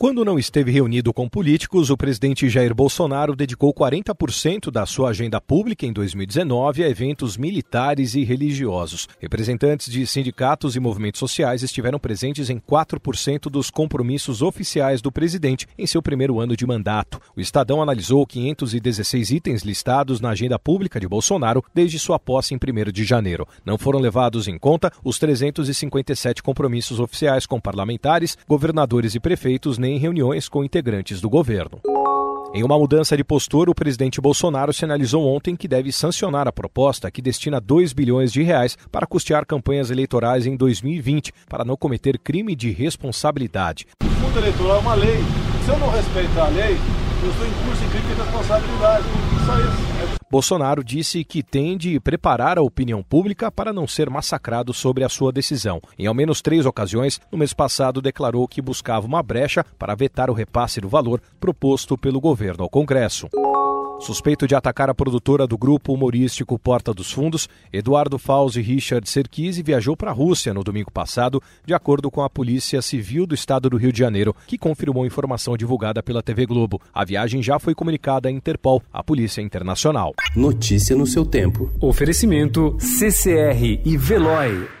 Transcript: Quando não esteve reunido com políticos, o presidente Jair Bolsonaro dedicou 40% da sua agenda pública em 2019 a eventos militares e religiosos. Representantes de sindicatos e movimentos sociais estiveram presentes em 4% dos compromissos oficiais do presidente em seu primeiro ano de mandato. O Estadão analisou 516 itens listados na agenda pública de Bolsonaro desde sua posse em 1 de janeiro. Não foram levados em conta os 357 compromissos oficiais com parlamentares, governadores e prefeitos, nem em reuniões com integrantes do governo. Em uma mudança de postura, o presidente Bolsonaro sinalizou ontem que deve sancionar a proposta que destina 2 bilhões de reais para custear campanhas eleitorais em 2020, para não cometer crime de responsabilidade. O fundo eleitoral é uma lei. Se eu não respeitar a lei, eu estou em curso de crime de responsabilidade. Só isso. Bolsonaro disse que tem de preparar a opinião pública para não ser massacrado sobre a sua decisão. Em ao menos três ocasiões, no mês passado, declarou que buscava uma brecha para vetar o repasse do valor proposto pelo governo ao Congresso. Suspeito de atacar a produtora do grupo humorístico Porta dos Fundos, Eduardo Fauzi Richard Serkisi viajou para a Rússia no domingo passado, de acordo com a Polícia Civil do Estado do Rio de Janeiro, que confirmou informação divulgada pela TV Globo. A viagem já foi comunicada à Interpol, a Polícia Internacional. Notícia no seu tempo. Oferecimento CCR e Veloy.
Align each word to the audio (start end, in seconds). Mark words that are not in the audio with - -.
Quando 0.00 0.24
não 0.24 0.38
esteve 0.38 0.72
reunido 0.72 1.12
com 1.12 1.28
políticos, 1.28 1.90
o 1.90 1.96
presidente 1.96 2.48
Jair 2.48 2.74
Bolsonaro 2.74 3.36
dedicou 3.36 3.70
40% 3.74 4.70
da 4.70 4.86
sua 4.86 5.10
agenda 5.10 5.38
pública 5.42 5.84
em 5.84 5.92
2019 5.92 6.82
a 6.82 6.88
eventos 6.88 7.36
militares 7.36 8.14
e 8.14 8.24
religiosos. 8.24 9.06
Representantes 9.18 9.92
de 9.92 10.06
sindicatos 10.06 10.74
e 10.74 10.80
movimentos 10.80 11.18
sociais 11.18 11.62
estiveram 11.62 11.98
presentes 11.98 12.48
em 12.48 12.58
4% 12.58 13.50
dos 13.50 13.68
compromissos 13.68 14.40
oficiais 14.40 15.02
do 15.02 15.12
presidente 15.12 15.68
em 15.76 15.86
seu 15.86 16.00
primeiro 16.00 16.40
ano 16.40 16.56
de 16.56 16.66
mandato. 16.66 17.20
O 17.36 17.40
Estadão 17.42 17.82
analisou 17.82 18.26
516 18.26 19.30
itens 19.32 19.64
listados 19.64 20.18
na 20.18 20.30
agenda 20.30 20.58
pública 20.58 20.98
de 20.98 21.06
Bolsonaro 21.06 21.62
desde 21.74 21.98
sua 21.98 22.18
posse 22.18 22.54
em 22.54 22.56
1 22.56 22.90
de 22.90 23.04
janeiro. 23.04 23.46
Não 23.66 23.76
foram 23.76 24.00
levados 24.00 24.48
em 24.48 24.56
conta 24.56 24.90
os 25.04 25.18
357 25.18 26.42
compromissos 26.42 26.98
oficiais 26.98 27.44
com 27.44 27.60
parlamentares, 27.60 28.38
governadores 28.48 29.14
e 29.14 29.20
prefeitos, 29.20 29.76
nem 29.76 29.89
em 29.90 29.98
reuniões 29.98 30.48
com 30.48 30.64
integrantes 30.64 31.20
do 31.20 31.28
governo. 31.28 31.80
Em 32.52 32.64
uma 32.64 32.76
mudança 32.76 33.16
de 33.16 33.22
postura, 33.22 33.70
o 33.70 33.74
presidente 33.74 34.20
Bolsonaro 34.20 34.72
sinalizou 34.72 35.24
ontem 35.24 35.54
que 35.54 35.68
deve 35.68 35.92
sancionar 35.92 36.48
a 36.48 36.52
proposta 36.52 37.10
que 37.10 37.22
destina 37.22 37.60
2 37.60 37.92
bilhões 37.92 38.32
de 38.32 38.42
reais 38.42 38.76
para 38.90 39.06
custear 39.06 39.46
campanhas 39.46 39.88
eleitorais 39.88 40.46
em 40.46 40.56
2020, 40.56 41.32
para 41.48 41.64
não 41.64 41.76
cometer 41.76 42.18
crime 42.18 42.56
de 42.56 42.70
responsabilidade. 42.70 43.86
O 44.02 44.08
fundo 44.08 44.38
eleitoral 44.38 44.76
é 44.76 44.80
uma 44.80 44.94
lei. 44.94 45.18
Se 45.64 45.70
eu 45.70 45.78
não 45.78 45.90
respeitar 45.90 46.46
a 46.46 46.48
lei, 46.48 46.76
eu 47.22 47.30
estou 47.30 47.46
em 47.46 47.52
curso 47.64 47.82
de 47.82 47.90
crime 47.90 48.14
de 48.14 48.20
responsabilidade. 48.20 49.04
Só 49.46 49.60
isso. 49.60 50.19
Bolsonaro 50.30 50.84
disse 50.84 51.24
que 51.24 51.42
tem 51.42 51.76
de 51.76 51.98
preparar 51.98 52.56
a 52.56 52.62
opinião 52.62 53.02
pública 53.02 53.50
para 53.50 53.72
não 53.72 53.88
ser 53.88 54.08
massacrado 54.08 54.72
sobre 54.72 55.02
a 55.02 55.08
sua 55.08 55.32
decisão. 55.32 55.80
Em 55.98 56.06
ao 56.06 56.14
menos 56.14 56.40
três 56.40 56.64
ocasiões, 56.64 57.20
no 57.32 57.38
mês 57.38 57.52
passado, 57.52 58.00
declarou 58.00 58.46
que 58.46 58.62
buscava 58.62 59.06
uma 59.06 59.24
brecha 59.24 59.64
para 59.76 59.96
vetar 59.96 60.30
o 60.30 60.34
repasse 60.34 60.80
do 60.80 60.88
valor 60.88 61.20
proposto 61.40 61.98
pelo 61.98 62.20
governo 62.20 62.62
ao 62.62 62.70
Congresso. 62.70 63.28
Suspeito 64.00 64.46
de 64.46 64.54
atacar 64.54 64.88
a 64.88 64.94
produtora 64.94 65.46
do 65.46 65.58
grupo 65.58 65.92
humorístico 65.92 66.58
Porta 66.58 66.94
dos 66.94 67.12
Fundos, 67.12 67.48
Eduardo 67.70 68.18
Fauzi 68.18 68.62
Richard 68.62 69.08
Serkisi 69.08 69.62
viajou 69.62 69.94
para 69.94 70.10
a 70.10 70.14
Rússia 70.14 70.54
no 70.54 70.64
domingo 70.64 70.90
passado, 70.90 71.42
de 71.66 71.74
acordo 71.74 72.10
com 72.10 72.22
a 72.22 72.30
Polícia 72.30 72.80
Civil 72.80 73.26
do 73.26 73.34
Estado 73.34 73.68
do 73.68 73.76
Rio 73.76 73.92
de 73.92 73.98
Janeiro, 73.98 74.34
que 74.46 74.56
confirmou 74.56 75.04
informação 75.04 75.54
divulgada 75.54 76.02
pela 76.02 76.22
TV 76.22 76.46
Globo. 76.46 76.80
A 76.94 77.04
viagem 77.04 77.42
já 77.42 77.58
foi 77.58 77.74
comunicada 77.74 78.30
à 78.30 78.32
Interpol, 78.32 78.82
a 78.90 79.04
Polícia 79.04 79.42
Internacional. 79.42 80.14
Notícia 80.34 80.96
no 80.96 81.06
seu 81.06 81.26
tempo. 81.26 81.70
Oferecimento 81.78 82.76
CCR 82.80 83.82
e 83.84 83.96
Veloy. 83.98 84.79